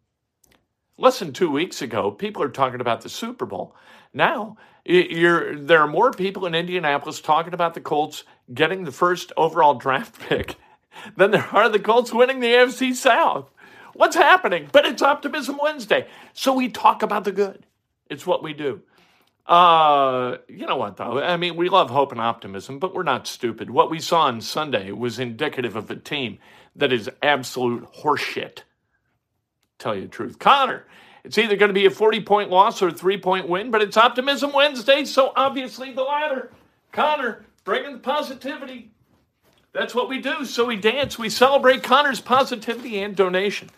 Less 0.97 1.19
than 1.19 1.33
two 1.33 1.51
weeks 1.51 1.81
ago, 1.81 2.11
people 2.11 2.41
are 2.41 2.49
talking 2.49 2.79
about 2.79 3.01
the 3.01 3.09
Super 3.09 3.45
Bowl. 3.45 3.75
Now, 4.13 4.57
there 4.85 5.81
are 5.81 5.87
more 5.87 6.11
people 6.11 6.45
in 6.45 6.55
Indianapolis 6.55 7.19
talking 7.19 7.53
about 7.53 7.73
the 7.73 7.81
Colts 7.81 8.23
getting 8.53 8.83
the 8.83 8.91
first 8.91 9.33
overall 9.35 9.73
draft 9.73 10.19
pick 10.29 10.55
than 11.17 11.31
there 11.31 11.49
are 11.51 11.67
the 11.67 11.79
Colts 11.79 12.13
winning 12.13 12.39
the 12.39 12.47
AFC 12.47 12.93
South. 12.93 13.49
What's 13.93 14.15
happening? 14.15 14.69
But 14.71 14.85
it's 14.85 15.01
Optimism 15.01 15.59
Wednesday. 15.61 16.07
So 16.33 16.53
we 16.53 16.69
talk 16.69 17.01
about 17.03 17.23
the 17.23 17.31
good. 17.31 17.65
It's 18.09 18.25
what 18.25 18.43
we 18.43 18.53
do. 18.53 18.81
Uh, 19.47 20.37
you 20.47 20.65
know 20.65 20.77
what, 20.77 20.97
though? 20.97 21.21
I 21.21 21.37
mean, 21.37 21.55
we 21.55 21.69
love 21.69 21.89
hope 21.89 22.11
and 22.11 22.21
optimism, 22.21 22.79
but 22.79 22.93
we're 22.95 23.03
not 23.03 23.27
stupid. 23.27 23.69
What 23.69 23.91
we 23.91 23.99
saw 23.99 24.21
on 24.21 24.41
Sunday 24.41 24.91
was 24.91 25.19
indicative 25.19 25.75
of 25.75 25.91
a 25.91 25.95
team 25.95 26.39
that 26.75 26.91
is 26.91 27.09
absolute 27.21 27.85
horseshit. 28.01 28.59
Tell 29.79 29.95
you 29.95 30.03
the 30.03 30.07
truth. 30.07 30.39
Connor, 30.39 30.85
it's 31.23 31.37
either 31.37 31.55
going 31.55 31.69
to 31.69 31.73
be 31.73 31.85
a 31.85 31.91
40 31.91 32.21
point 32.21 32.49
loss 32.49 32.81
or 32.81 32.89
a 32.89 32.93
three 32.93 33.17
point 33.17 33.49
win, 33.49 33.71
but 33.71 33.81
it's 33.81 33.97
Optimism 33.97 34.53
Wednesday, 34.53 35.05
so 35.05 35.33
obviously 35.35 35.91
the 35.91 36.03
latter. 36.03 36.51
Connor, 36.91 37.45
bringing 37.63 37.93
the 37.93 37.99
positivity. 37.99 38.91
That's 39.73 39.93
what 39.93 40.07
we 40.07 40.21
do. 40.21 40.45
So 40.45 40.65
we 40.65 40.77
dance, 40.77 41.19
we 41.19 41.29
celebrate 41.29 41.83
Connor's 41.83 42.21
positivity 42.21 43.01
and 43.01 43.13
donation. 43.15 43.69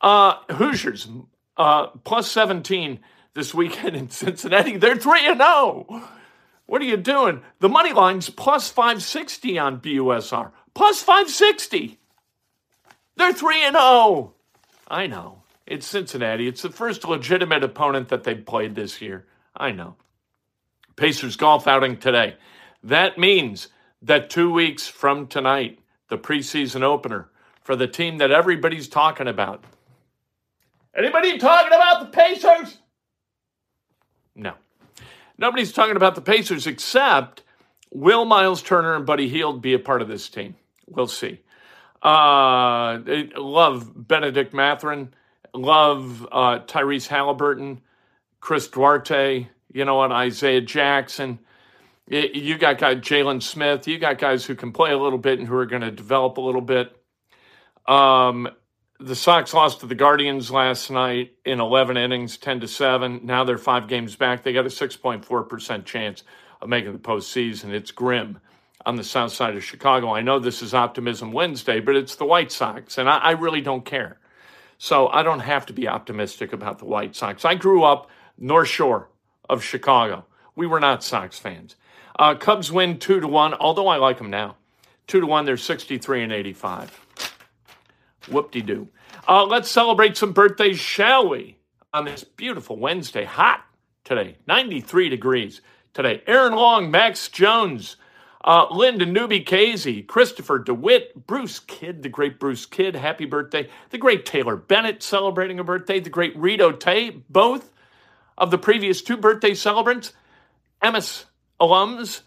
Uh, 0.00 0.36
Hoosiers, 0.50 1.08
uh, 1.58 1.88
plus 1.88 2.30
17 2.30 3.00
this 3.34 3.52
weekend 3.52 3.96
in 3.96 4.08
Cincinnati. 4.10 4.78
They're 4.78 4.96
3 4.96 5.20
0. 5.20 6.02
What 6.66 6.80
are 6.80 6.86
you 6.86 6.96
doing? 6.96 7.42
The 7.60 7.68
money 7.68 7.92
line's 7.92 8.30
plus 8.30 8.70
560 8.70 9.58
on 9.58 9.80
BUSR. 9.80 10.50
Plus 10.74 11.02
560. 11.02 11.98
They're 13.16 13.32
3 13.32 13.62
and 13.64 13.76
0. 13.76 14.33
I 14.88 15.06
know. 15.06 15.42
It's 15.66 15.86
Cincinnati. 15.86 16.46
It's 16.46 16.62
the 16.62 16.70
first 16.70 17.06
legitimate 17.06 17.64
opponent 17.64 18.08
that 18.08 18.24
they've 18.24 18.44
played 18.44 18.74
this 18.74 19.00
year. 19.00 19.26
I 19.56 19.70
know. 19.72 19.96
Pacers 20.96 21.36
golf 21.36 21.66
outing 21.66 21.96
today. 21.96 22.36
That 22.82 23.18
means 23.18 23.68
that 24.02 24.30
two 24.30 24.52
weeks 24.52 24.86
from 24.86 25.26
tonight, 25.26 25.78
the 26.10 26.18
preseason 26.18 26.82
opener 26.82 27.30
for 27.62 27.74
the 27.74 27.86
team 27.86 28.18
that 28.18 28.30
everybody's 28.30 28.88
talking 28.88 29.26
about. 29.26 29.64
Anybody 30.94 31.38
talking 31.38 31.72
about 31.72 32.00
the 32.00 32.16
Pacers? 32.16 32.78
No. 34.36 34.54
Nobody's 35.38 35.72
talking 35.72 35.96
about 35.96 36.14
the 36.14 36.20
Pacers 36.20 36.66
except 36.66 37.42
will 37.90 38.24
Miles 38.24 38.62
Turner 38.62 38.94
and 38.94 39.06
Buddy 39.06 39.28
Hield 39.28 39.62
be 39.62 39.72
a 39.72 39.78
part 39.78 40.02
of 40.02 40.08
this 40.08 40.28
team? 40.28 40.54
We'll 40.86 41.08
see. 41.08 41.40
Uh, 42.04 42.98
love 43.36 43.90
Benedict 43.96 44.52
Mathurin. 44.52 45.14
Love 45.54 46.26
uh, 46.30 46.58
Tyrese 46.60 47.06
Halliburton, 47.06 47.80
Chris 48.40 48.68
Duarte. 48.68 49.48
You 49.72 49.84
know 49.84 49.96
what? 49.96 50.12
Isaiah 50.12 50.60
Jackson. 50.60 51.38
You 52.06 52.58
got 52.58 52.78
guys, 52.78 52.98
Jalen 52.98 53.42
Smith. 53.42 53.88
You 53.88 53.98
got 53.98 54.18
guys 54.18 54.44
who 54.44 54.54
can 54.54 54.72
play 54.72 54.92
a 54.92 54.98
little 54.98 55.18
bit 55.18 55.38
and 55.38 55.48
who 55.48 55.56
are 55.56 55.64
going 55.64 55.82
to 55.82 55.90
develop 55.90 56.36
a 56.36 56.42
little 56.42 56.60
bit. 56.60 56.94
Um, 57.86 58.48
the 59.00 59.14
Sox 59.14 59.54
lost 59.54 59.80
to 59.80 59.86
the 59.86 59.94
Guardians 59.94 60.50
last 60.50 60.90
night 60.90 61.32
in 61.46 61.60
11 61.60 61.96
innings, 61.96 62.36
10 62.36 62.60
to 62.60 62.68
7. 62.68 63.20
Now 63.24 63.44
they're 63.44 63.56
five 63.56 63.88
games 63.88 64.16
back. 64.16 64.42
They 64.42 64.52
got 64.52 64.66
a 64.66 64.68
6.4% 64.68 65.84
chance 65.84 66.24
of 66.60 66.68
making 66.68 66.92
the 66.92 66.98
postseason. 66.98 67.70
It's 67.70 67.90
grim 67.90 68.38
on 68.86 68.96
the 68.96 69.04
south 69.04 69.32
side 69.32 69.56
of 69.56 69.64
Chicago. 69.64 70.14
I 70.14 70.22
know 70.22 70.38
this 70.38 70.62
is 70.62 70.74
Optimism 70.74 71.32
Wednesday, 71.32 71.80
but 71.80 71.96
it's 71.96 72.16
the 72.16 72.24
White 72.24 72.52
Sox, 72.52 72.98
and 72.98 73.08
I, 73.08 73.18
I 73.18 73.30
really 73.32 73.60
don't 73.60 73.84
care. 73.84 74.18
So 74.78 75.08
I 75.08 75.22
don't 75.22 75.40
have 75.40 75.66
to 75.66 75.72
be 75.72 75.88
optimistic 75.88 76.52
about 76.52 76.78
the 76.78 76.84
White 76.84 77.16
Sox. 77.16 77.44
I 77.44 77.54
grew 77.54 77.84
up 77.84 78.10
North 78.38 78.68
Shore 78.68 79.08
of 79.48 79.62
Chicago. 79.62 80.24
We 80.56 80.66
were 80.66 80.80
not 80.80 81.02
Sox 81.02 81.38
fans. 81.38 81.76
Uh, 82.18 82.34
Cubs 82.34 82.70
win 82.70 82.98
two 82.98 83.20
to 83.20 83.28
one, 83.28 83.54
although 83.54 83.88
I 83.88 83.96
like 83.96 84.18
them 84.18 84.30
now. 84.30 84.56
Two 85.06 85.20
to 85.20 85.26
one, 85.26 85.44
they're 85.44 85.56
63 85.56 86.24
and 86.24 86.32
85. 86.32 87.00
Whoop 88.30 88.50
de 88.52 88.62
doo. 88.62 88.88
Uh, 89.28 89.44
let's 89.44 89.70
celebrate 89.70 90.16
some 90.16 90.32
birthdays, 90.32 90.78
shall 90.78 91.28
we? 91.28 91.56
On 91.92 92.04
this 92.04 92.24
beautiful 92.24 92.76
Wednesday, 92.76 93.24
hot 93.24 93.64
today, 94.04 94.36
93 94.46 95.08
degrees 95.08 95.60
today. 95.92 96.22
Aaron 96.26 96.54
Long, 96.54 96.90
Max 96.90 97.28
Jones, 97.28 97.96
uh, 98.44 98.66
Linda 98.70 99.06
Newby 99.06 99.40
Casey, 99.40 100.02
Christopher 100.02 100.58
DeWitt, 100.58 101.26
Bruce 101.26 101.58
Kidd, 101.58 102.02
the 102.02 102.10
great 102.10 102.38
Bruce 102.38 102.66
Kidd, 102.66 102.94
happy 102.94 103.24
birthday. 103.24 103.68
The 103.88 103.98
great 103.98 104.26
Taylor 104.26 104.56
Bennett 104.56 105.02
celebrating 105.02 105.58
a 105.58 105.64
birthday. 105.64 105.98
The 105.98 106.10
great 106.10 106.36
Rito 106.36 106.70
Tay, 106.70 107.22
both 107.30 107.70
of 108.36 108.50
the 108.50 108.58
previous 108.58 109.00
two 109.00 109.16
birthday 109.16 109.54
celebrants. 109.54 110.12
Emmis 110.82 111.24
alums. 111.58 112.20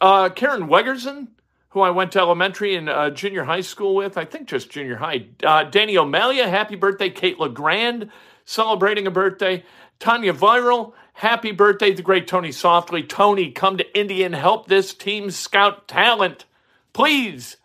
Uh, 0.00 0.30
Karen 0.30 0.66
Wegerson, 0.66 1.28
who 1.68 1.80
I 1.82 1.90
went 1.90 2.12
to 2.12 2.18
elementary 2.18 2.74
and 2.74 2.88
uh, 2.88 3.10
junior 3.10 3.44
high 3.44 3.60
school 3.60 3.94
with, 3.94 4.18
I 4.18 4.24
think 4.24 4.48
just 4.48 4.70
junior 4.70 4.96
high. 4.96 5.26
Uh, 5.44 5.64
Danny 5.64 5.96
O'Malia, 5.96 6.48
happy 6.48 6.74
birthday. 6.74 7.10
Kate 7.10 7.38
LeGrand, 7.38 8.10
celebrating 8.44 9.06
a 9.06 9.10
birthday. 9.10 9.62
Tanya 10.00 10.32
Viral, 10.32 10.94
happy 11.20 11.52
birthday. 11.52 11.92
The 11.92 12.00
great 12.00 12.26
Tony 12.26 12.50
Softly. 12.50 13.02
Tony, 13.02 13.50
come 13.50 13.76
to 13.76 13.98
Indy 13.98 14.22
and 14.22 14.34
help 14.34 14.66
this 14.66 14.94
team 14.94 15.30
scout 15.30 15.86
talent, 15.86 16.46
please. 16.94 17.58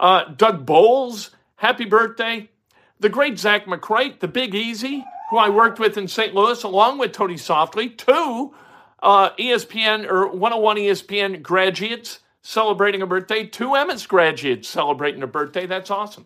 Uh, 0.00 0.24
Doug 0.24 0.64
Bowles, 0.64 1.30
happy 1.56 1.84
birthday. 1.84 2.48
The 2.98 3.10
great 3.10 3.38
Zach 3.38 3.66
McCright, 3.66 4.20
the 4.20 4.28
Big 4.28 4.54
Easy, 4.54 5.04
who 5.28 5.36
I 5.36 5.50
worked 5.50 5.78
with 5.78 5.98
in 5.98 6.08
St. 6.08 6.34
Louis, 6.34 6.62
along 6.62 6.96
with 6.96 7.12
Tony 7.12 7.36
Softly. 7.36 7.90
Two 7.90 8.54
uh, 9.02 9.30
ESPN 9.38 10.10
or 10.10 10.28
101 10.28 10.76
ESPN 10.76 11.42
graduates 11.42 12.20
celebrating 12.40 13.02
a 13.02 13.06
birthday, 13.06 13.44
two 13.44 13.70
Emmis 13.70 14.08
graduates 14.08 14.68
celebrating 14.68 15.22
a 15.22 15.26
birthday. 15.26 15.66
That's 15.66 15.90
awesome. 15.90 16.24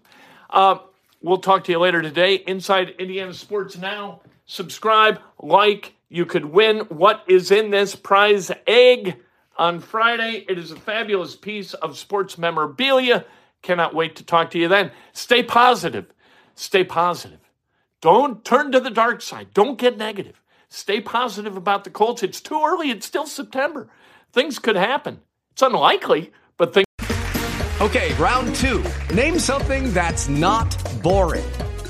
Uh, 0.48 0.78
we'll 1.20 1.38
talk 1.38 1.64
to 1.64 1.72
you 1.72 1.80
later 1.80 2.00
today. 2.00 2.36
Inside 2.36 2.90
Indiana 3.00 3.34
Sports 3.34 3.76
Now. 3.76 4.20
Subscribe, 4.50 5.20
like. 5.38 5.94
You 6.12 6.26
could 6.26 6.46
win 6.46 6.80
what 6.88 7.22
is 7.28 7.52
in 7.52 7.70
this 7.70 7.94
prize 7.94 8.50
egg 8.66 9.16
on 9.56 9.78
Friday. 9.78 10.44
It 10.48 10.58
is 10.58 10.72
a 10.72 10.76
fabulous 10.76 11.36
piece 11.36 11.72
of 11.72 11.96
sports 11.96 12.36
memorabilia. 12.36 13.24
Cannot 13.62 13.94
wait 13.94 14.16
to 14.16 14.24
talk 14.24 14.50
to 14.50 14.58
you 14.58 14.66
then. 14.66 14.90
Stay 15.12 15.44
positive. 15.44 16.12
Stay 16.56 16.82
positive. 16.82 17.38
Don't 18.00 18.44
turn 18.44 18.72
to 18.72 18.80
the 18.80 18.90
dark 18.90 19.22
side. 19.22 19.54
Don't 19.54 19.78
get 19.78 19.96
negative. 19.96 20.42
Stay 20.68 21.00
positive 21.00 21.56
about 21.56 21.84
the 21.84 21.90
Colts. 21.90 22.24
It's 22.24 22.40
too 22.40 22.60
early. 22.60 22.90
It's 22.90 23.06
still 23.06 23.26
September. 23.26 23.88
Things 24.32 24.58
could 24.58 24.74
happen. 24.74 25.20
It's 25.52 25.62
unlikely, 25.62 26.32
but 26.56 26.74
things. 26.74 26.86
Okay, 27.80 28.12
round 28.14 28.56
two. 28.56 28.82
Name 29.14 29.38
something 29.38 29.92
that's 29.92 30.28
not 30.28 30.76
boring. 31.04 31.44